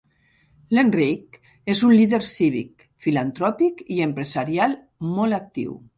[0.75, 1.37] L'Enric,
[1.73, 4.75] és un líder cívic, filantròpic i empresarial
[5.13, 5.79] molt actiu.